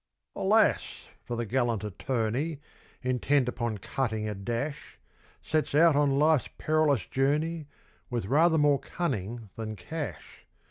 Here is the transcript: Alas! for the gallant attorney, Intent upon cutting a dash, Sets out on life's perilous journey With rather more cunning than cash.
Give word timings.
Alas! 0.35 1.03
for 1.23 1.35
the 1.37 1.45
gallant 1.45 1.83
attorney, 1.83 2.59
Intent 3.03 3.47
upon 3.47 3.77
cutting 3.77 4.27
a 4.27 4.33
dash, 4.33 4.97
Sets 5.43 5.75
out 5.75 5.95
on 5.95 6.17
life's 6.17 6.49
perilous 6.57 7.05
journey 7.05 7.67
With 8.09 8.25
rather 8.25 8.57
more 8.57 8.79
cunning 8.79 9.51
than 9.57 9.75
cash. 9.75 10.47